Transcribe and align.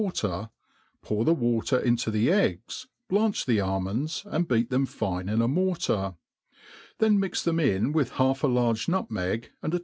water, 0.01 0.49
pour 1.03 1.23
the 1.23 1.31
waiter 1.31 1.79
wto 1.79 2.11
tbe 2.11 2.27
eggs, 2.31 2.87
blanch 3.07 3.45
the 3.45 3.59
sAmond^viyi'hekt 3.59 4.69
them 4.71 4.87
fine 4.87 5.29
in 5.29 5.43
a 5.43 5.47
aior 5.47 5.77
tar; 5.85 6.17
then 6.97 7.19
mix 7.19 7.43
them 7.43 7.57
jn 7.57 7.93
with 7.93 8.13
half 8.13 8.43
a 8.43 8.47
large 8.47 8.87
nutmeg,, 8.89 9.51
an^ 9.63 9.75
a. 9.75 9.79